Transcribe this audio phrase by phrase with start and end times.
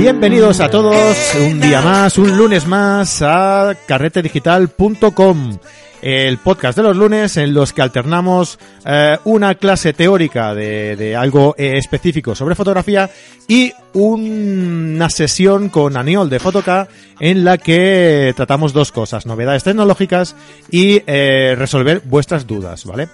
[0.00, 5.58] Bienvenidos a todos un día más, un lunes más a carretedigital.com,
[6.00, 11.16] el podcast de los lunes en los que alternamos eh, una clase teórica de, de
[11.16, 13.10] algo eh, específico sobre fotografía
[13.46, 16.88] y una sesión con Aniol de Fotoca
[17.20, 20.34] en la que tratamos dos cosas, novedades tecnológicas
[20.70, 23.10] y eh, resolver vuestras dudas, ¿vale?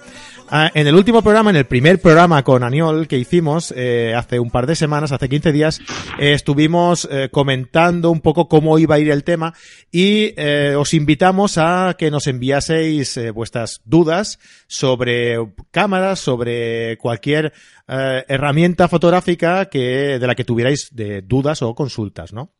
[0.49, 4.39] Ah, en el último programa, en el primer programa con Aniol que hicimos eh, hace
[4.39, 5.81] un par de semanas, hace 15 días,
[6.19, 9.53] eh, estuvimos eh, comentando un poco cómo iba a ir el tema
[9.91, 10.33] y
[10.75, 15.37] os invitamos a que nos enviaseis vuestras dudas sobre
[15.71, 17.53] cámaras, sobre cualquier
[17.87, 20.91] herramienta fotográfica que de la que tuvierais
[21.23, 22.53] dudas o consultas, ¿no?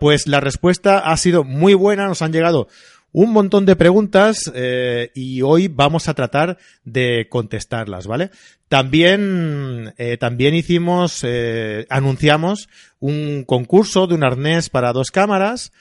[0.00, 2.68] Pues la respuesta ha sido muy buena, nos han llegado
[3.12, 8.30] un montón de preguntas eh, y hoy vamos a tratar de contestarlas, ¿vale?
[8.68, 12.68] También, eh, también hicimos, eh, anunciamos
[13.00, 15.72] un concurso de un arnés para dos cámaras.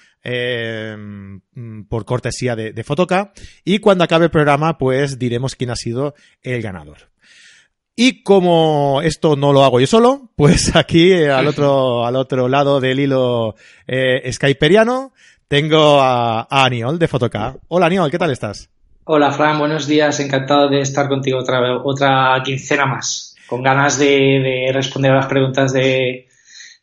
[1.90, 3.34] por cortesía de, de Fotoca
[3.66, 7.10] y cuando acabe el programa pues diremos quién ha sido el ganador.
[7.96, 12.80] Y como esto no lo hago yo solo, pues aquí al otro, al otro lado
[12.80, 13.56] del hilo
[14.32, 15.12] skyperiano
[15.56, 17.58] tengo a, a Aniol de Fotoca.
[17.68, 18.70] Hola Aniol, ¿qué tal estás?
[19.04, 24.08] Hola Fran, buenos días, encantado de estar contigo otra, otra quincena más, con ganas de,
[24.08, 26.30] de responder a las preguntas de,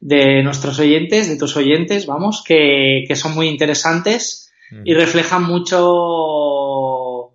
[0.00, 4.52] de nuestros oyentes, de tus oyentes, vamos, que, que son muy interesantes
[4.84, 7.32] y reflejan mucho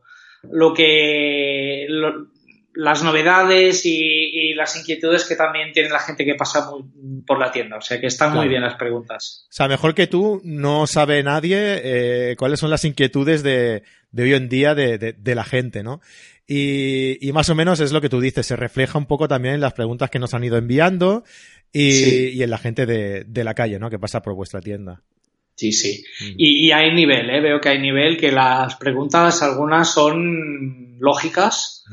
[0.51, 2.27] lo que lo-
[2.75, 6.83] las novedades y, y las inquietudes que también tiene la gente que pasa muy-
[7.25, 7.77] por la tienda.
[7.77, 8.41] O sea que están Claro.
[8.41, 9.45] muy bien las preguntas.
[9.49, 14.23] O sea, mejor que tú no sabe nadie eh, cuáles son las inquietudes de, de
[14.23, 16.01] hoy en día de, de- de la gente, ¿no?
[16.47, 19.55] Y, y más o menos es lo que tú dices, se refleja un poco también
[19.55, 21.23] en las preguntas que nos han ido enviando
[21.71, 22.29] y, Sí.
[22.33, 23.89] y en la gente de, de la calle, ¿no?
[23.89, 25.01] Que pasa por vuestra tienda.
[25.55, 26.03] Sí, sí.
[26.21, 26.33] Mm.
[26.37, 27.41] Y, y hay nivel, ¿eh?
[27.41, 31.83] veo que hay nivel, que las preguntas algunas son lógicas,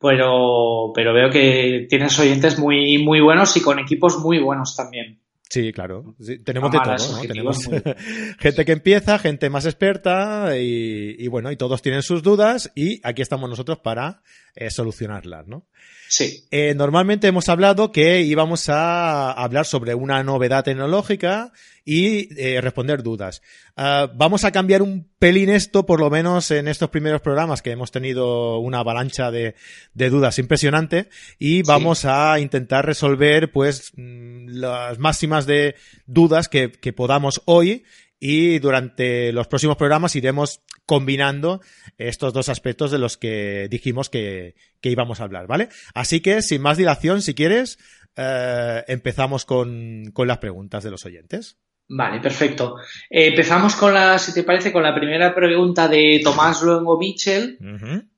[0.00, 5.20] pero, pero veo que tienes oyentes muy, muy buenos y con equipos muy buenos también.
[5.48, 6.14] Sí, claro.
[6.20, 7.20] Sí, tenemos de todo, ¿no?
[7.22, 7.82] Tenemos muy
[8.38, 13.00] gente que empieza, gente más experta y, y bueno, y todos tienen sus dudas y
[13.02, 14.22] aquí estamos nosotros para
[14.60, 15.66] eh, solucionarlas, ¿no?
[16.08, 21.52] Sí, Eh, normalmente hemos hablado que íbamos a hablar sobre una novedad tecnológica
[21.84, 23.40] y eh, responder dudas.
[23.76, 27.70] Ah, vamos a cambiar un pelín esto, por lo menos en estos primeros programas que
[27.70, 29.54] hemos tenido una avalancha de,
[29.94, 31.08] de dudas impresionante
[31.38, 35.76] y vamos a intentar resolver pues mm, las máximas de
[36.06, 37.84] dudas que, que podamos hoy
[38.20, 41.60] y durante los próximos programas iremos combinando
[41.98, 45.68] estos dos aspectos de los que dijimos que, que íbamos a hablar, ¿vale?
[45.94, 47.78] Así que, sin más dilación, si quieres,
[48.16, 51.58] eh, empezamos con, con las preguntas de los oyentes.
[51.88, 52.76] vale, perfecto.
[53.08, 57.58] Eh, empezamos con la, si te parece, con la primera pregunta de Tomás Luengo Mitchell,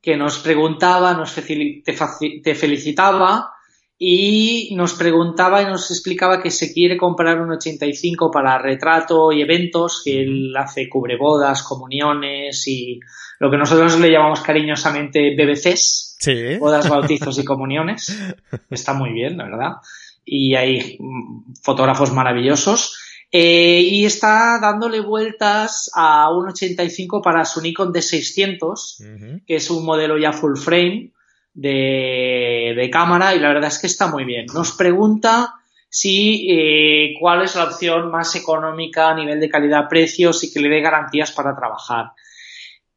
[0.00, 3.52] que nos preguntaba, nos te felicitaba
[4.02, 9.42] y nos preguntaba y nos explicaba que se quiere comprar un 85 para retrato y
[9.42, 12.98] eventos, que él hace cubrebodas, comuniones y
[13.38, 16.56] lo que nosotros le llamamos cariñosamente BBCs, Sí.
[16.58, 18.16] bodas, bautizos y comuniones.
[18.70, 19.72] Está muy bien, la verdad.
[20.24, 22.96] Y hay mm, fotógrafos maravillosos.
[23.30, 29.40] Eh, y está dándole vueltas a un 85 para su Nikon D600 Ujú.
[29.46, 31.12] que es un modelo ya full frame
[31.54, 34.46] de, cámara y la verdad es que está muy bien.
[34.54, 35.54] Nos pregunta
[35.88, 40.68] si eh, cuál es la opción más económica a nivel de calidad-precios y que le
[40.68, 42.12] dé garantías para trabajar.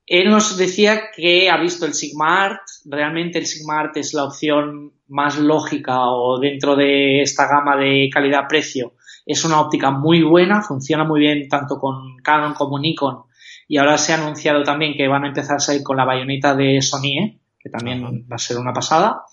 [0.05, 4.25] Él nos decía que ha visto el Sigma Art, realmente el Sigma Art es la
[4.25, 8.93] opción más lógica o dentro de esta gama de calidad-precio.
[9.25, 13.23] Es una óptica muy buena, funciona muy bien tanto con Canon como Nikon
[13.67, 16.53] y ahora se ha anunciado también que van a empezar a salir con la bayoneta
[16.53, 17.39] de Sony, ¿eh?
[17.63, 19.23] Que también va a ser una pasada.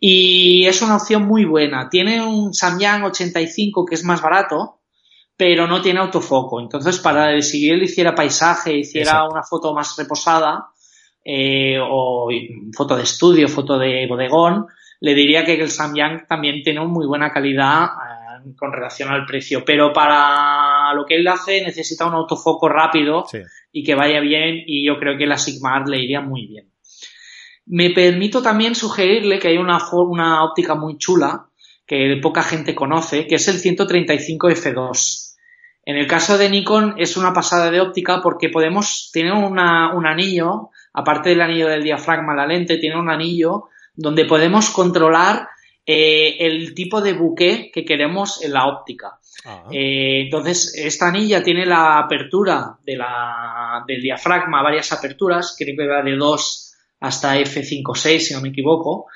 [0.00, 1.88] Y es una opción muy buena.
[1.88, 4.80] Tiene un Samyang 85 que es más barato,
[5.36, 6.60] pero no tiene autofoco.
[6.60, 9.32] Entonces, para si él hiciera paisaje, hiciera Exacto.
[9.32, 10.66] una foto más reposada,
[11.24, 12.28] eh, o
[12.76, 14.66] foto de estudio, foto de bodegón,
[15.00, 19.24] le diría que el Samyang también tiene una muy buena calidad eh, con relación al
[19.24, 19.64] precio.
[19.64, 23.38] Pero para lo que él hace necesita un autofoco rápido Sí.
[23.72, 26.73] y que vaya bien y yo creo que la Sigma Art le iría muy bien.
[27.66, 31.46] Me permito también sugerirle que hay una, una óptica muy chula
[31.86, 35.36] que poca gente conoce, que es el 135 F2.
[35.86, 40.06] En el caso de Nikon es una pasada de óptica porque podemos, tiene una, un
[40.06, 45.48] anillo, aparte del anillo del diafragma, la lente tiene un anillo donde podemos controlar
[45.86, 49.18] eh, el tipo de buque que queremos en la óptica.
[49.44, 49.64] Ah.
[49.70, 55.86] Eh, entonces, esta anilla tiene la apertura de la, del diafragma, varias aperturas, creo que
[55.86, 56.63] va de 2
[57.04, 59.06] hasta F5.6, si no me equivoco.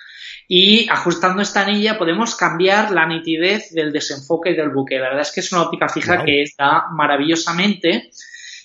[0.47, 4.99] Y ajustando esta anilla podemos cambiar la nitidez del desenfoque del buque.
[4.99, 8.11] La verdad es que es una óptica fija que está maravillosamente.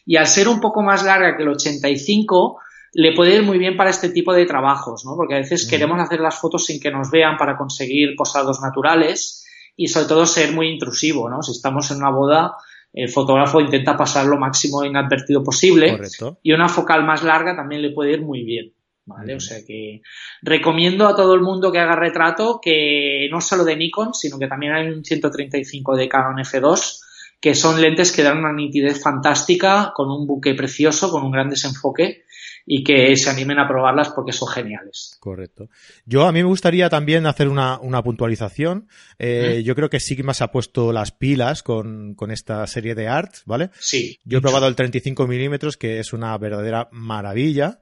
[0.05, 2.59] Y al ser un poco más larga que el 85,
[2.93, 5.15] le puede ir muy bien para este tipo de trabajos, ¿no?
[5.15, 5.69] Porque a veces mm.
[5.69, 9.45] queremos hacer las fotos sin que nos vean para conseguir posados naturales
[9.75, 11.41] y sobre todo ser muy intrusivo, ¿no?
[11.41, 12.55] Si estamos en una boda,
[12.93, 16.37] el fotógrafo intenta pasar lo máximo inadvertido posible Correcto.
[16.43, 18.73] y una focal más larga también le puede ir muy bien.
[19.05, 19.35] ¿Vale?
[19.35, 20.01] O sea que
[20.41, 24.47] recomiendo a todo el mundo que haga retrato, que no solo de Nikon, sino que
[24.47, 27.01] también hay un 135 de Canon F2,
[27.41, 31.49] que son lentes que dan una nitidez fantástica, con un buque precioso, con un gran
[31.49, 32.23] desenfoque
[32.65, 35.17] y que se animen a probarlas porque son geniales.
[35.19, 35.69] Correcto.
[36.05, 38.87] Yo a mí me gustaría también hacer una, puntualización.
[39.19, 43.43] Eh, yo creo que Sigma se ha puesto las pilas con, esta serie de arts,
[43.45, 43.69] ¿vale?
[43.79, 44.19] Sí.
[44.23, 47.79] Yo he probado el 35 milímetros, que es una verdadera maravilla.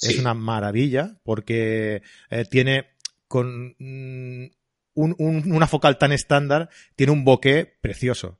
[0.00, 2.86] Es una maravilla porque eh, tiene
[3.28, 4.46] con mm,
[4.94, 8.38] una focal tan estándar, tiene un bokeh precioso.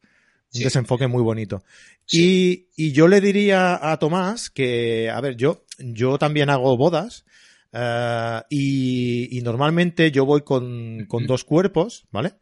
[0.55, 1.65] Un desenfoque muy bonito.
[2.09, 7.25] Y, y, yo le diría a Tomás que, a ver, yo, yo también hago bodas.
[7.73, 12.35] Uh, y, y, normalmente yo voy con, con dos cuerpos, ¿vale?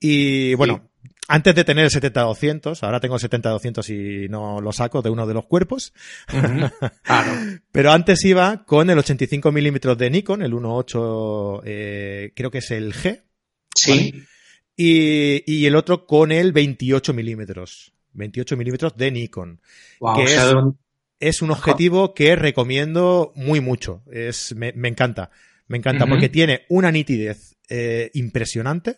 [0.00, 0.90] Y bueno,
[1.28, 5.26] antes de tener el 70-200, ahora tengo el 70-200 y no lo saco de uno
[5.26, 5.92] de los cuerpos.
[6.26, 7.32] claro.
[7.72, 12.70] Pero antes iba con el 85 milímetros de Nikon, el 1.8, eh, creo que es
[12.70, 13.22] el G.
[13.74, 14.24] Sí.
[14.76, 17.92] Y, y, el otro con el 28 milímetros.
[18.14, 19.60] 28 milímetros de Nikon.
[20.16, 20.24] que
[21.20, 24.02] es, un objetivo que recomiendo muy mucho.
[24.10, 25.30] Es, me, encanta.
[25.68, 28.96] Me encanta porque tiene una nitidez eh, impresionante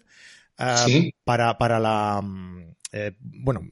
[0.58, 0.86] ah,
[1.24, 2.20] para, para la...
[2.22, 3.62] Mm, eh, bueno,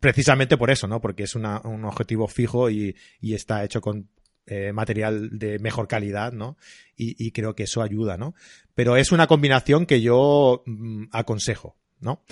[0.00, 1.00] precisamente por eso, ¿no?
[1.00, 4.08] Porque es una, un objetivo fijo y, y está hecho con
[4.46, 6.56] eh, material de mejor calidad, ¿no?
[6.96, 8.34] Y, y, creo que eso ayuda, ¿no?
[8.74, 12.24] Pero es una combinación que yo mm, aconsejo, ¿no?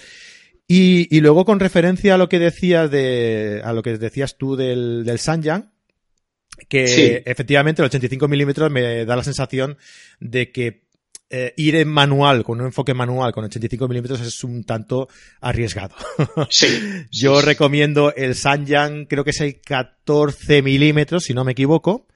[0.66, 4.56] Y, y, luego con referencia a lo que decías de, a lo que decías tú
[4.56, 5.70] del, del Sanjang,
[6.68, 9.78] que efectivamente el 85 milímetros me da la sensación
[10.18, 10.87] de que
[11.30, 15.08] eh, ir en manual, con un enfoque manual con 85 milímetros es un tanto
[15.40, 15.94] arriesgado.
[16.50, 16.66] Sí.
[17.10, 22.06] Yo recomiendo el Sanjang, creo que es el 14 milímetros, si no me equivoco,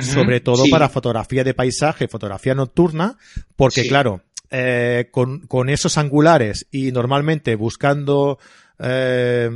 [0.00, 3.18] sobre todo para fotografía de paisaje, fotografía nocturna,
[3.56, 8.38] porque claro, eh, con, con, esos angulares y normalmente buscando,
[8.78, 9.50] eh,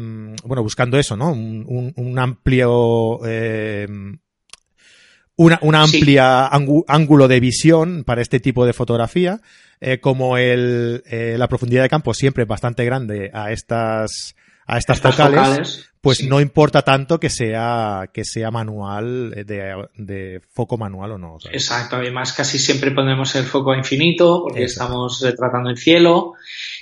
[0.45, 1.33] bueno, buscando eso, ¿no?
[1.33, 3.87] Un, un, amplio, eh,
[5.37, 6.49] una, una amplia
[6.89, 9.41] ángulo de visión para este tipo de fotografía,
[9.81, 14.35] eh, como el, eh, la profundidad de campo siempre es bastante grande a estas,
[14.67, 20.41] a estas, focales, pues no importa tanto que sea, que sea manual, eh, de, de
[20.53, 21.39] foco manual o no.
[21.53, 26.35] Exacto, además casi siempre ponemos el foco a infinito porque estamos retratando el cielo.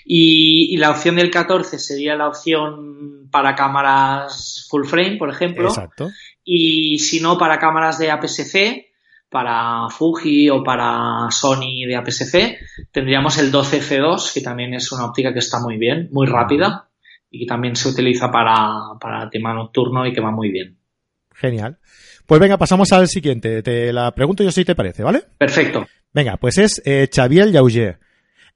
[0.05, 5.69] Y, y, la opción del 14 sería la opción para cámaras full frame, por ejemplo.
[5.69, 6.11] Exacto.
[6.43, 8.93] Y si no, para cámaras de APS-C,
[9.31, 12.59] para Fuji o para Sony de APS-C,
[12.93, 16.89] tendríamos el 12F2, que también es una óptica que está muy bien, muy rápida
[17.35, 20.77] y que también se utiliza para, para tema nocturno y que va muy bien.
[21.35, 21.79] Genial.
[22.27, 23.63] Pues venga, pasamos al siguiente.
[23.63, 25.25] Te la pregunto yo si te parece, ¿vale?
[25.37, 25.87] Perfecto.
[26.13, 27.99] Venga, pues es eh, Xavier Yauger.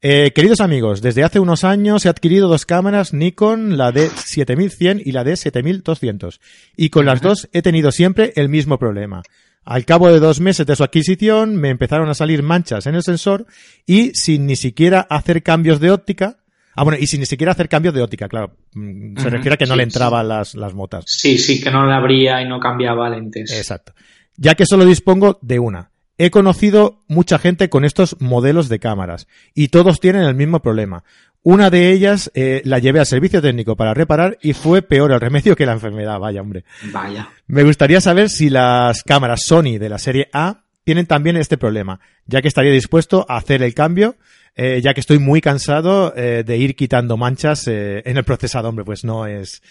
[0.00, 5.10] Eh, queridos amigos, desde hace unos años he adquirido dos cámaras Nikon, la D7100 y
[5.10, 6.38] la D7200.
[6.76, 9.22] Y con las dos he tenido siempre el mismo problema.
[9.64, 13.02] Al cabo de dos meses de su adquisición me empezaron a salir manchas en el
[13.02, 13.46] sensor
[13.84, 16.38] y sin ni siquiera hacer cambios de óptica,
[16.78, 18.52] Ah, bueno, y sin ni siquiera hacer cambios de óptica, claro.
[18.72, 21.06] Mm, se refiere a que no le entraban las, las motas.
[21.08, 23.50] Sí, sí, que no le abría y no cambiaba lentes.
[23.50, 23.94] Exacto.
[24.36, 25.90] Ya que solo dispongo de una.
[26.18, 31.02] He conocido mucha gente con estos modelos de cámaras y todos tienen el mismo problema.
[31.42, 35.18] Una de ellas eh, la llevé al servicio técnico para reparar y fue peor el
[35.18, 36.20] remedio que la enfermedad.
[36.20, 36.64] Vaya, hombre.
[36.92, 37.28] Vaya.
[37.48, 41.98] Me gustaría saber si las cámaras Sony de la serie A tienen también este problema,
[42.26, 44.14] ya que estaría dispuesto a hacer el cambio
[44.60, 48.68] eh, ya que estoy muy cansado eh, de ir quitando manchas eh, en el procesado,
[48.68, 49.62] hombre, pues no es,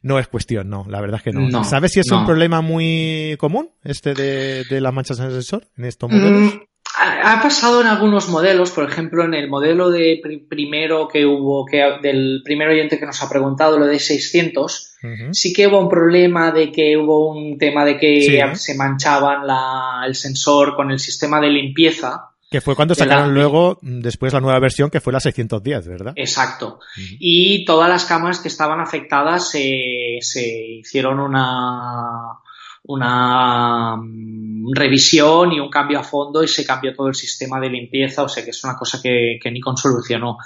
[0.00, 1.62] no es cuestión, no, la verdad es que no.
[1.62, 5.66] ¿Sabes si es un problema muy común este de, de, las manchas en el sensor,
[5.76, 6.54] en estos modelos?
[6.54, 6.58] Mm,
[7.22, 11.84] ha pasado en algunos modelos, por ejemplo, en el modelo de primero que hubo, que
[12.02, 14.94] del primer oyente que nos ha preguntado, lo de 600,
[15.32, 20.02] sí que hubo un problema de que hubo un tema de que se manchaban la,
[20.06, 24.58] el sensor con el sistema de limpieza Que fue cuando sacaron luego, después la nueva
[24.58, 26.12] versión, que fue la 610, ¿verdad?
[26.16, 26.80] Exacto.
[26.96, 32.40] Y todas las cámaras que estaban afectadas se, se hicieron una,
[32.82, 37.70] una mm, revisión y un cambio a fondo y se cambió todo el sistema de
[37.70, 40.38] limpieza, o sea que es una cosa que, que Nikon solucionó.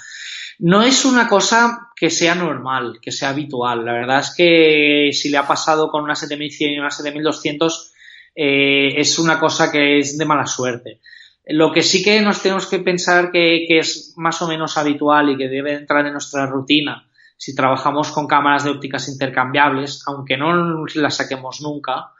[0.58, 3.84] No es una cosa que sea normal, que sea habitual.
[3.84, 7.92] La verdad es que si le ha pasado con una 7100 y una 7200,
[8.36, 11.00] eh, es una cosa que es de mala suerte.
[11.46, 15.36] Lo que sí que nos tenemos que pensar que, es más o menos habitual y
[15.36, 20.86] que debe entrar en nuestra rutina si trabajamos con cámaras de ópticas intercambiables, aunque no
[20.94, 22.12] las saquemos nunca,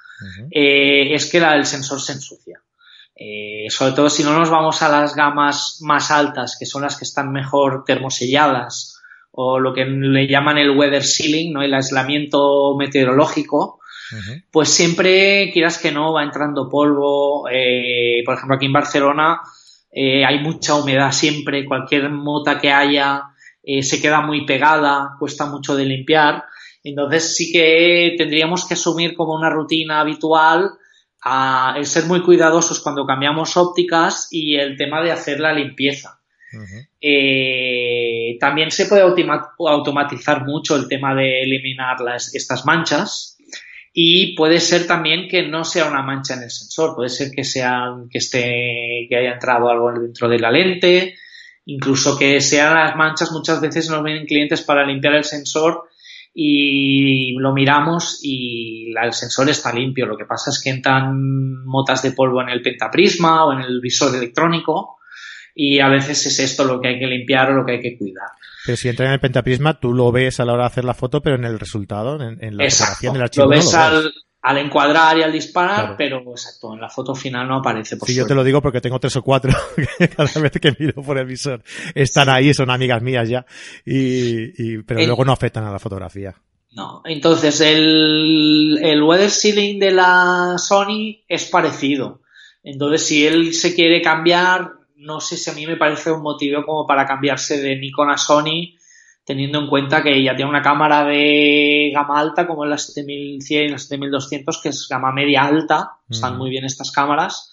[0.51, 2.61] eh, es que la del sensor se ensucia.
[3.17, 6.97] Eh, sobre todo si no nos vamos a las gamas más altas, que son las
[6.97, 9.01] que están mejor termoselladas,
[9.31, 11.63] o lo que le llaman el weather sealing, ¿no?
[11.63, 13.81] el aislamiento meteorológico,
[14.51, 17.49] pues siempre, quieras que no, va entrando polvo.
[17.51, 19.41] Eh, por ejemplo, aquí en Barcelona
[19.91, 23.25] eh, hay mucha humedad siempre, cualquier mota que haya
[23.81, 26.45] se queda muy pegada, cuesta mucho de limpiar.
[26.83, 30.73] Entonces sí que tendríamos que asumir como una rutina habitual
[31.25, 36.21] a el ser muy cuidadosos cuando cambiamos ópticas y el tema de hacer la limpieza.
[37.01, 43.34] Eh, también se puede automatizar mucho el tema de eliminar las, estas manchas
[43.97, 47.45] y puede ser también que no sea una mancha en el sensor, puede ser que
[47.45, 51.15] sea que esté que haya entrado algo dentro de la lente,
[51.67, 55.85] incluso que sean las manchas muchas veces nos vienen clientes para limpiar el sensor
[56.35, 60.07] y lo miramos y el sensor está limpio.
[60.07, 63.81] Lo que pasa es que entran motas de polvo en el pentaprisma o en el
[63.81, 64.99] visor electrónico
[65.55, 67.97] y a veces es esto lo que hay que limpiar o lo que hay que
[67.97, 68.31] cuidar.
[68.65, 70.95] Pero si entra en el pentaprisma, tú lo ves a la hora de hacer la
[70.95, 73.45] foto, pero en el resultado, en, la fotografía, en el archivo.
[73.45, 74.11] Lo ves, al,
[74.45, 77.97] al encuadrar y al disparar, pero exacto, en la foto final no aparece.
[77.97, 79.53] Por sí, yo te lo digo porque tengo tres o cuatro
[80.17, 81.63] cada vez que miro por el visor.
[81.95, 83.47] Están ahí, son amigas mías ya,
[83.87, 86.35] y, pero luego no afectan a la fotografía.
[86.73, 92.21] No, entonces el, el weather sealing de la Sony es parecido.
[92.63, 96.65] Entonces si él se quiere cambiar, no sé si a mí me parece un motivo
[96.65, 98.77] como para cambiarse de Nikon a Sony
[99.25, 103.69] teniendo en cuenta que ya tiene una cámara de gama alta como la 7100 y
[103.69, 106.39] la 7200 que es gama media alta, están mm.
[106.39, 107.51] muy bien estas cámaras.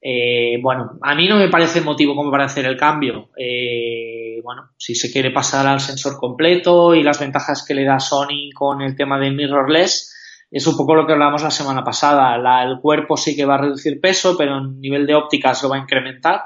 [0.00, 3.30] Eh, bueno, a mí no me parece motivo como para hacer el cambio.
[3.36, 7.98] Eh, bueno, si se quiere pasar al sensor completo y las ventajas que le da
[7.98, 10.14] Sony con el tema del mirrorless,
[10.50, 12.34] es un poco lo que hablamos la semana pasada.
[12.62, 15.76] el cuerpo sí que va a reducir peso, pero en nivel de ópticas lo va
[15.76, 16.42] a incrementar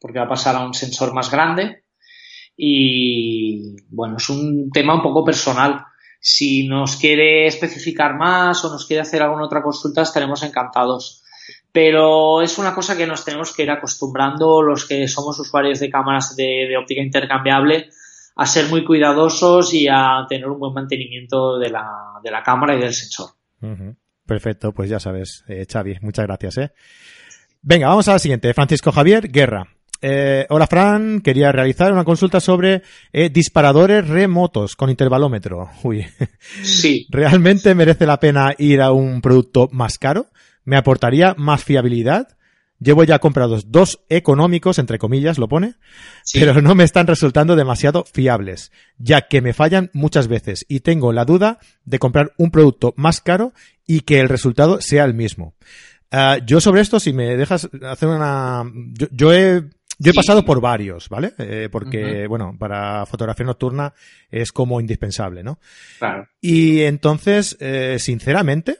[0.00, 1.84] porque va a pasar a un sensor más grande.
[2.56, 5.84] Y bueno, es un tema un poco personal.
[6.20, 11.22] Si nos quiere especificar más o nos quiere hacer alguna otra consulta, estaremos encantados.
[11.72, 15.90] Pero es una cosa que nos tenemos que ir acostumbrando los que somos usuarios de
[15.90, 17.88] cámaras de, óptica intercambiable
[18.34, 21.86] a ser muy cuidadosos y a tener un buen mantenimiento de la,
[22.22, 23.30] de la cámara y del sensor.
[24.26, 26.58] Perfecto, pues ya sabes, eh, Xavi, muchas gracias.
[26.58, 26.72] ¿eh?
[27.60, 28.54] Venga, vamos a la siguiente.
[28.54, 29.66] Francisco Javier Guerra.
[30.04, 35.70] Eh, hola Fran, quería realizar una consulta sobre eh, disparadores remotos con intervalómetro.
[35.84, 36.04] Uy.
[36.62, 37.06] Sí.
[37.08, 40.26] ¿Realmente merece la pena ir a un producto más caro?
[40.64, 42.36] ¿Me aportaría más fiabilidad?
[42.82, 45.74] Llevo ya comprados dos económicos, entre comillas, lo pone,
[46.32, 51.12] pero no me están resultando demasiado fiables, ya que me fallan muchas veces y tengo
[51.12, 53.52] la duda de comprar un producto más caro
[53.86, 55.54] y que el resultado sea el mismo.
[56.10, 58.64] Ah, yo sobre esto, si me dejas hacer una...
[59.12, 59.62] yo he
[59.98, 61.32] yo he pasado por varios, ¿vale?
[61.38, 63.94] Eh, porque, bueno, para fotografía nocturna
[64.32, 65.60] es como indispensable, ¿no?
[66.00, 66.28] Claro.
[66.40, 68.78] Y entonces, eh, sinceramente,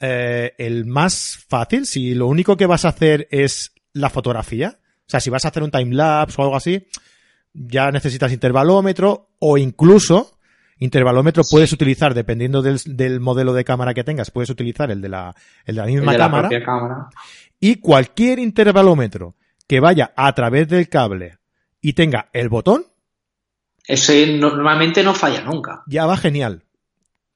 [0.00, 5.10] eh, el más fácil, si lo único que vas a hacer es la fotografía, o
[5.10, 6.86] sea, si vas a hacer un timelapse o algo así,
[7.52, 10.38] ya necesitas intervalómetro o incluso
[10.78, 15.34] intervalómetro puedes utilizar, dependiendo del, modelo de cámara que tengas, puedes utilizar el de la,
[15.64, 17.08] el de la misma cámara.
[17.58, 19.34] Y cualquier intervalómetro
[19.66, 21.38] que vaya a través del cable
[21.80, 22.86] y tenga el botón.
[23.84, 25.82] Ese normalmente no falla nunca.
[25.86, 26.64] Ya va genial.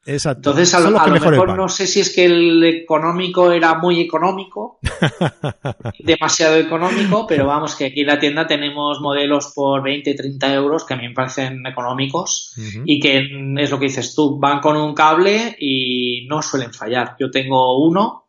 [0.05, 0.51] Exacto.
[0.51, 4.81] Entonces, a, lo mejor no sé si es que el económico era muy económico,
[6.01, 10.85] demasiado económico, pero vamos, que aquí en la tienda tenemos modelos por 20, 30 euros
[10.85, 12.53] que a mí me parecen económicos
[12.85, 13.29] y que
[13.59, 17.15] es lo que dices tú, van con un cable y no suelen fallar.
[17.21, 18.27] Yo tengo uno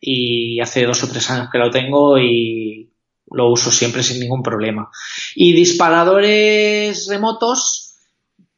[0.00, 2.90] y hace dos o tres años que lo tengo y
[3.30, 4.90] lo uso siempre sin ningún problema.
[5.34, 7.83] Y disparadores remotos,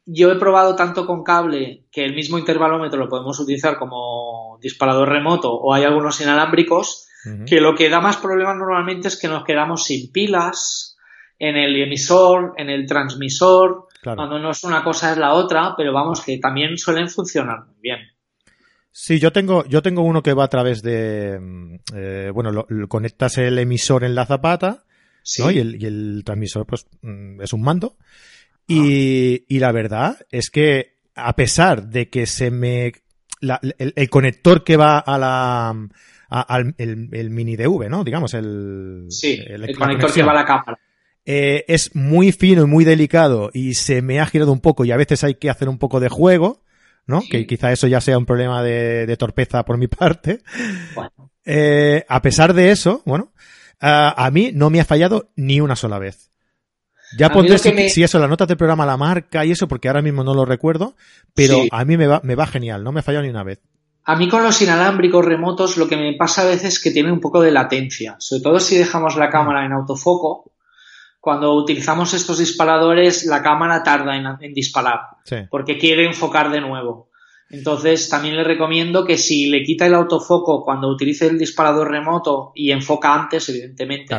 [0.09, 5.09] yo he probado tanto con cable que el mismo intervalómetro lo podemos utilizar como disparador
[5.09, 7.03] remoto o hay algunos inalámbricos
[7.45, 10.95] que lo que da más problemas normalmente es que nos quedamos sin pilas
[11.37, 15.91] en el emisor, en el transmisor, cuando no es una cosa es la otra, pero
[15.91, 17.99] vamos que también suelen funcionar muy bien.
[18.91, 22.87] Sí, yo tengo, yo tengo uno que va a través de, mm, eh, bueno, lo,
[22.87, 24.85] conectas el emisor en la zapata,
[25.39, 25.51] ¿no?
[25.51, 27.97] Y el, y el, transmisor, pues, mm, es un mando.
[28.67, 29.45] Y, ah.
[29.47, 32.91] y, la verdad es que, a pesar de que se me,
[33.39, 35.73] la, el, conector que va a la,
[36.29, 38.03] al el, mini DV, ¿no?
[38.03, 40.79] Digamos, el, sí, el, conector que va a la cámara.
[41.25, 44.91] Eh, es muy fino y muy delicado y se me ha girado un poco y
[44.91, 46.63] a veces hay que hacer un poco de juego.
[47.05, 47.21] ¿no?
[47.21, 50.41] Que quizá eso ya sea un problema de, torpeza por mi parte.
[51.45, 53.31] Eh, a pesar de eso, bueno,
[53.79, 56.31] a mí no me ha fallado ni una sola vez.
[57.15, 60.23] Ya pondré si, eso, las notas del programa, la marca y eso, porque ahora mismo
[60.23, 60.95] no lo recuerdo,
[61.33, 63.61] pero a mí me va, me va genial, no me ha fallado ni una vez.
[64.03, 67.11] A mí con los inalámbricos remotos lo que me pasa a veces es que tiene
[67.11, 70.53] un poco de latencia, sobre todo si dejamos la cámara en autofoco,
[71.19, 75.01] cuando utilizamos estos disparadores, la cámara tarda en, disparar,
[75.49, 77.09] porque quiere enfocar de nuevo.
[77.49, 82.53] Entonces, también le recomiendo que si le quita el autofoco cuando utilice el disparador remoto
[82.55, 84.13] y enfoca antes, evidentemente,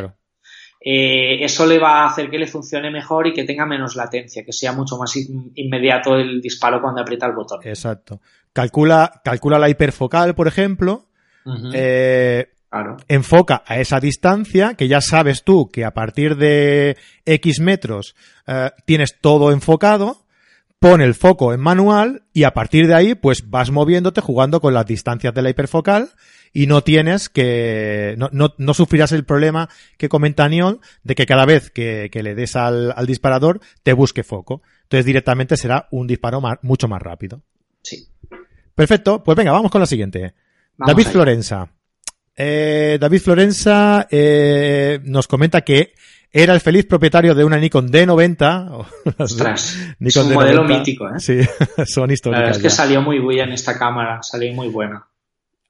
[0.81, 4.45] eh, eso le va a hacer que le funcione mejor y que tenga menos latencia,
[4.45, 5.15] que sea mucho más
[5.55, 7.61] inmediato el disparo cuando aprieta el botón.
[7.65, 8.21] Exacto.
[8.53, 11.07] Calcula, calcula la hiperfocal, por ejemplo.
[13.09, 18.15] Enfoca a esa distancia, que ya sabes tú que a partir de X metros
[18.47, 20.27] eh, tienes todo enfocado,
[20.79, 24.75] pone el foco en manual y a partir de ahí pues vas moviéndote jugando con
[24.75, 26.11] las distancias de la hiperfocal
[26.53, 31.27] y no tienes que, no, no, no sufrirás el problema que comenta Aniol de que
[31.27, 34.63] cada vez que, que le des al, al, disparador te busque foco.
[34.85, 37.43] Entonces directamente será un disparo mucho más rápido.
[37.83, 38.09] Sí.
[38.75, 40.35] Perfecto, pues venga, vamos con la siguiente.
[40.79, 41.69] David Florenza.
[42.37, 45.95] Eh, David Florenza eh, nos comenta que
[46.31, 48.87] era el feliz propietario de una Nikon D90.
[49.19, 51.19] Ostras, es un modelo mítico, ¿eh?
[51.19, 51.41] Sí,
[51.87, 52.41] son históricas.
[52.41, 55.08] La verdad es que salió muy buena en esta cámara, salió muy buena.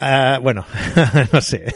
[0.00, 0.64] Uh, bueno,
[1.32, 1.74] no sé.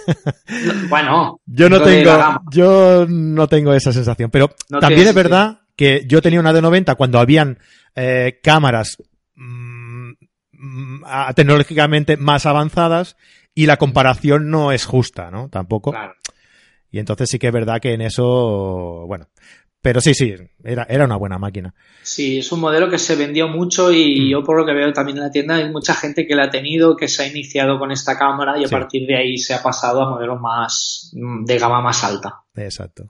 [0.89, 4.49] bueno, yo no tengo, yo no tengo esa sensación, pero
[4.81, 7.59] también es verdad que yo tenía una D90 cuando habían
[7.97, 8.97] eh, cámaras
[9.35, 10.13] mmm,
[11.35, 13.17] tecnológicamente más avanzadas
[13.55, 15.49] y la comparación no es justa, ¿no?
[15.49, 15.93] Tampoco.
[16.91, 19.27] Y entonces sí que es verdad que en eso, bueno,
[19.83, 21.75] pero sí, sí, era, era una buena máquina.
[22.03, 24.31] Sí, es un modelo que se vendió mucho y mm.
[24.31, 26.51] yo por lo que veo también en la tienda hay mucha gente que la ha
[26.51, 29.63] tenido, que se ha iniciado con esta cámara y a partir de ahí se ha
[29.63, 32.43] pasado a modelos más mm, de gama más alta.
[32.55, 33.07] Exacto.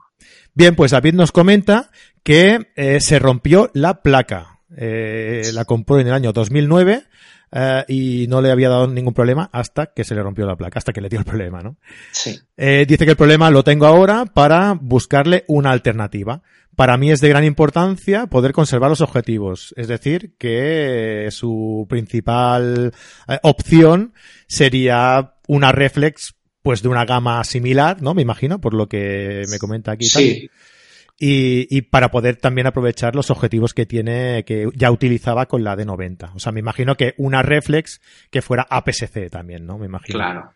[0.53, 1.89] Bien, pues David nos comenta
[2.23, 4.59] que eh, se rompió la placa.
[4.75, 7.03] Eh, la compró en el año 2009
[7.51, 10.79] eh, y no le había dado ningún problema hasta que se le rompió la placa,
[10.79, 11.77] hasta que le dio el problema, ¿no?
[12.11, 12.39] Sí.
[12.55, 16.41] Dice que el problema lo tengo ahora para buscarle una alternativa.
[16.75, 22.93] Para mí es de gran importancia poder conservar los objetivos, es decir, que su principal
[23.27, 24.13] eh, opción
[24.47, 28.13] sería una reflex pues de una gama similar, ¿no?
[28.13, 30.05] Me imagino, por lo que me comenta aquí.
[30.05, 30.49] Sí
[31.19, 35.77] y, y, para poder también aprovechar los objetivos que tiene, que ya utilizaba con la
[35.77, 36.31] D90.
[36.35, 39.77] O sea, me imagino que una reflex que fuera APS-C también, ¿no?
[39.77, 40.17] Me imagino.
[40.17, 40.51] Claro.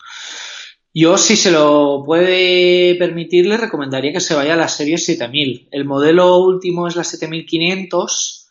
[1.00, 5.68] Yo, si se lo puede permitir, le recomendaría que se vaya a la serie 7000.
[5.70, 8.50] El modelo último es la 7500.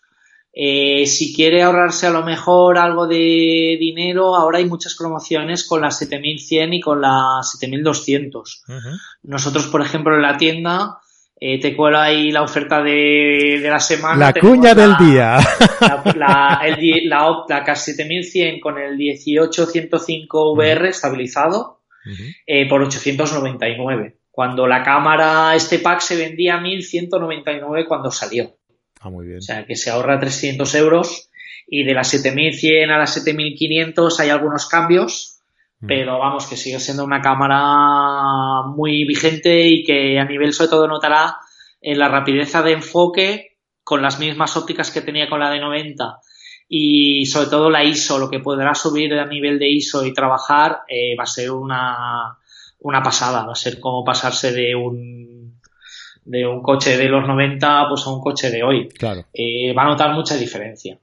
[0.53, 5.81] Eh, si quiere ahorrarse a lo mejor algo de dinero, ahora hay muchas promociones con
[5.81, 8.63] la 7100 y con la 7200.
[9.25, 10.99] Nosotros, por ejemplo, en la tienda
[11.41, 14.33] eh, te cuelo ahí la oferta de, de la semana.
[14.33, 15.37] La cuña del día.
[16.15, 21.76] La, el, la Opta 7100 con el 18105 VR estabilizado
[22.47, 24.17] eh, por 899.
[24.31, 28.57] Cuando la cámara, este pack se vendía a 1199 cuando salió.
[29.01, 29.39] Ah, muy bien.
[29.39, 31.31] O sea que se ahorra 300 euros
[31.67, 35.37] y de la 7100 a la 7500 hay algunos cambios
[35.87, 40.89] pero vamos, que sigue siendo una cámara muy vigente y que a nivel sobre todo
[40.89, 41.37] notará
[41.81, 46.19] en la rapidez de enfoque con las mismas ópticas que tenía con la de 90
[46.69, 50.81] y sobre todo la ISO, lo que podrá subir a nivel de ISO y trabajar
[50.89, 52.39] eh, va a ser una,
[52.81, 55.27] una pasada, va a ser como pasarse de un
[56.27, 58.89] de un coche de los 90 pues a un coche de hoy.
[58.89, 59.25] Claro.
[59.33, 60.99] Eh, va a notar mucha diferencia.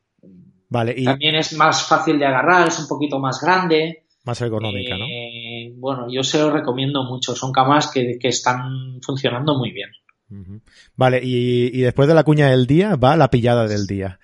[0.70, 1.06] Vale, y...
[1.06, 4.04] También es más fácil de agarrar, es un poquito más grande.
[4.26, 5.06] Más ergonómica, ¿no?
[5.06, 7.36] Eh, bueno, yo se lo recomiendo mucho.
[7.36, 9.90] Son camas que, están funcionando muy bien.
[10.96, 14.20] Vale, y, después de la cuña del día va la pillada del día.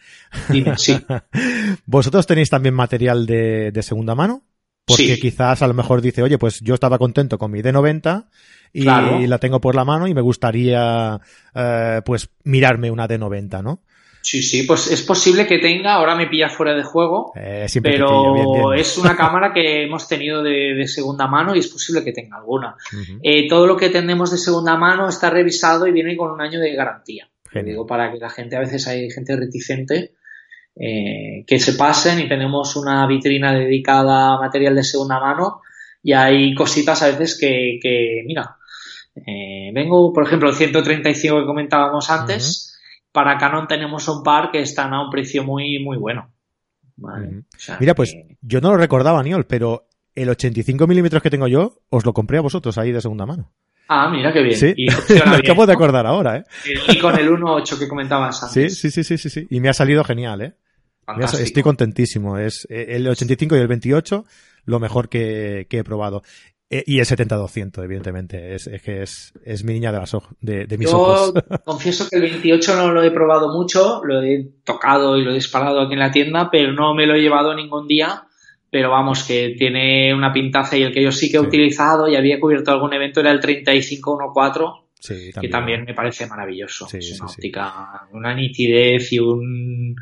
[0.78, 0.98] sí.
[1.86, 4.44] ¿Vosotros tenéis también material de, segunda mano?
[4.86, 5.22] porque Sí.
[5.22, 8.26] quizás a lo mejor dice, oye, pues yo estaba contento con mi D90
[8.74, 9.20] y Claro.
[9.20, 11.22] la tengo por la mano y me gustaría,
[11.54, 13.84] eh, pues, mirarme una D90, ¿no?
[14.22, 18.08] Sí, sí, pues es posible que tenga, ahora me pilla fuera de juego, Eh, pero
[18.08, 18.80] pillo, bien, bien.
[18.80, 22.38] es una cámara que hemos tenido de, de segunda mano y es posible que tenga
[22.38, 22.76] alguna.
[23.24, 26.60] Eh, todo lo que tenemos de segunda mano está revisado y viene con un año
[26.60, 27.30] de garantía.
[27.64, 30.14] Digo para que la gente, a veces hay gente reticente,
[30.76, 35.62] eh, que se pasen y tenemos una vitrina dedicada a material de segunda mano
[36.04, 38.58] y hay cositas a veces que, que mira,
[39.16, 42.69] eh, vengo, por ejemplo, el 135 que comentábamos antes,
[43.24, 46.32] para Canon tenemos un par que están a un precio muy, muy bueno.
[46.96, 47.28] Vale.
[47.28, 47.38] Ujú.
[47.40, 51.30] O sea Mira, pues que- yo no lo recordaba, Niol, pero el 85 milímetros que
[51.30, 53.52] tengo yo, os lo compré a vosotros ahí de segunda mano.
[53.88, 54.56] Ah, mira qué bien.
[54.58, 55.78] Sí, Y funciona me bien, acabo de ¿no?
[55.80, 56.44] acordar ahora, ¿eh?
[56.90, 58.78] Y con el 1.8 que comentabas antes.
[58.80, 59.48] sí, sí, sí, sí, sí.
[59.50, 60.54] Y me ha salido genial, ¿eh?
[61.06, 61.44] Fantástico.
[61.44, 62.38] Estoy contentísimo.
[62.38, 64.26] Es eh, el 85 y el 28
[64.66, 66.22] lo mejor que, que he probado.
[66.72, 68.54] Eh, y el 70-200, evidentemente.
[68.54, 71.34] Es, es que es, es mi niña de, las de, de mis Yo ojos.
[71.66, 75.36] confieso que el 28 no lo he probado mucho, lo he tocado y lo he
[75.36, 78.24] disparado aquí en la tienda, pero no me lo he llevado ningún día.
[78.72, 81.46] Pero vamos, que tiene una pintaza y el que yo sí que he Sí.
[81.48, 86.86] utilizado y había cubierto algún evento era el 3514, Sí, que también me parece maravilloso.
[86.88, 87.36] Sí, es una sí.
[87.38, 89.96] óptica, una nitidez y un...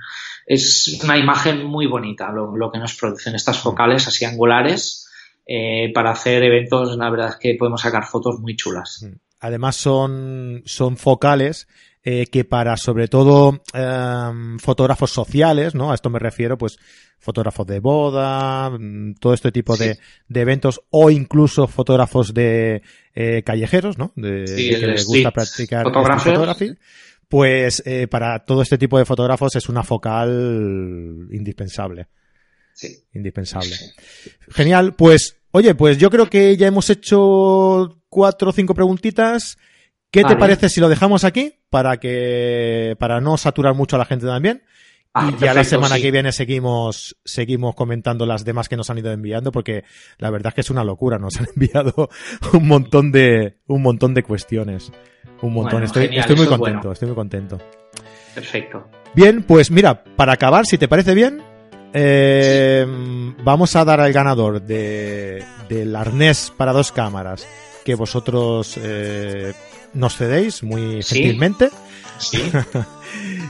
[0.45, 5.06] Es una imagen muy bonita lo, lo que nos producen estas focales así angulares.
[5.47, 9.05] Eh, para hacer eventos, la verdad es que podemos sacar fotos muy chulas.
[9.39, 11.67] Además son, son focales
[12.03, 15.91] eh, que para sobre todo em, fotógrafos sociales, ¿no?
[15.91, 16.77] A esto me refiero, pues
[17.19, 19.83] fotógrafos de boda, mm, todo este tipo Sí.
[19.85, 22.81] de, de eventos o incluso fotógrafos de
[23.13, 24.13] eh, callejeros, ¿no?
[24.15, 26.73] De, Sí, que les gusta practicar photography.
[27.27, 32.07] Pues eh, para todo este tipo de fotógrafos es una focal indispensable.
[32.77, 32.95] Sí.
[33.11, 33.75] Indispensable.
[34.49, 39.57] Genial, pues, oye, pues yo creo que ya hemos hecho cuatro o cinco preguntitas.
[40.11, 41.55] ¿Qué te parece si lo dejamos aquí?
[41.71, 44.61] Para que, para no saturar mucho a la gente también.
[45.11, 46.03] Ah, y ya la semana sí.
[46.03, 49.83] que viene seguimos, seguimos comentando las demás que nos han ido enviando, porque
[50.19, 51.17] la verdad es que es una locura.
[51.17, 52.09] Nos han enviado
[52.53, 54.91] un montón de, un montón de cuestiones.
[55.41, 55.71] Un montón.
[55.71, 56.93] Bueno, estoy, genial, estoy muy es contento, bueno.
[56.93, 57.57] estoy muy contento.
[58.35, 58.87] Perfecto.
[59.15, 61.41] Bien, pues mira, para acabar, si te parece bien,
[61.99, 67.47] Em, vamos a dar al ganador de, del arnés para dos cámaras
[67.83, 69.53] que vosotros eh,
[69.95, 71.15] nos cedéis muy ¿Sí?
[71.15, 71.69] gentilmente.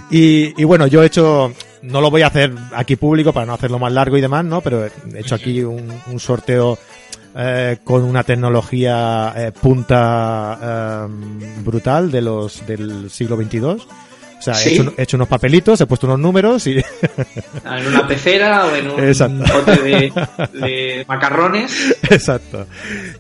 [0.10, 3.78] Y, bueno, yo he hecho, no lo voy a hacer aquí público para no hacerlo
[3.80, 4.62] más largo y demás, ¿no?
[4.62, 6.78] Pero he hecho aquí un, sorteo
[7.36, 13.86] eh, con una tecnología eh, punta em, brutal de los del siglo 22
[14.48, 16.84] he, hecho, unos papelitos, he puesto unos números y...
[17.66, 19.44] Ah, en una pecera o en un Exacto.
[19.54, 21.96] bote de, macarrones.
[22.10, 22.68] Exacto.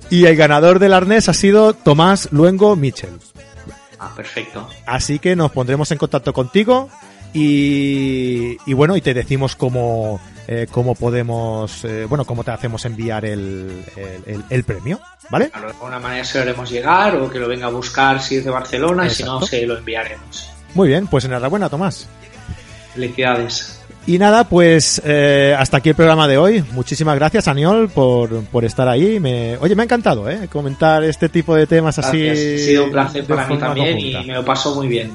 [0.09, 3.11] Y el ganador del arnés ha sido Tomás Luengo Michel.
[3.99, 4.67] Ah, perfecto.
[4.85, 6.89] Así que nos pondremos en contacto contigo
[7.33, 12.85] y, y bueno, y te decimos cómo, eh, cómo podemos, eh, bueno, cómo te hacemos
[12.85, 13.83] enviar el,
[14.65, 15.47] premio, ¿vale?
[15.49, 18.45] De alguna manera se lo haremos llegar o que lo venga a buscar si es
[18.45, 20.49] de Barcelona y si no, se lo enviaremos.
[20.73, 22.07] Muy bien, pues enhorabuena, Tomás.
[22.93, 23.73] Felicidades.
[24.05, 26.63] Y nada, pues eh, hasta aquí el programa de hoy.
[26.71, 29.19] Muchísimas gracias, Aniol, por, por estar ahí.
[29.19, 30.47] Me, oye, me ha encantado, ¿eh?
[30.49, 32.29] Comentar este tipo de temas así.
[32.29, 34.21] Ha sido un placer para mí también conjunta.
[34.21, 35.11] y me lo paso muy bien.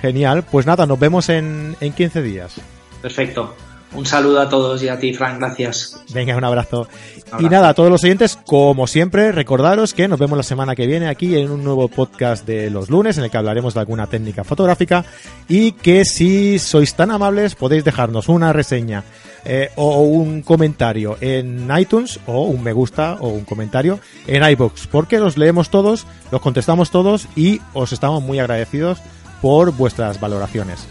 [0.00, 0.44] Genial.
[0.44, 2.54] Pues nada, nos vemos en, en 15 días.
[3.02, 3.54] Perfecto.
[3.92, 5.38] Un saludo a todos y a ti, Frank.
[5.38, 6.00] Gracias.
[6.14, 6.86] Venga, un abrazo.
[7.16, 7.50] Y abrazo.
[7.50, 11.08] nada, a todos los oyentes, como siempre, recordaros que nos vemos la semana que viene
[11.08, 14.44] aquí en un nuevo podcast de los lunes en el que hablaremos de alguna técnica
[14.44, 15.04] fotográfica
[15.48, 19.02] y que si sois tan amables podéis dejarnos una reseña
[19.44, 24.86] eh, o un comentario en iTunes o un me gusta o un comentario en iBox
[24.86, 28.98] porque los leemos todos, los contestamos todos y os estamos muy agradecidos
[29.40, 30.86] por vuestras valoraciones.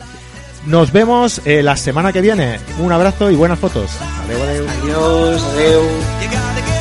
[0.65, 2.59] Nos vemos eh, la semana que viene.
[2.79, 3.91] Un abrazo y buenas fotos.
[4.23, 4.67] Adeu, adeu.
[4.69, 6.78] Adiós, adeu.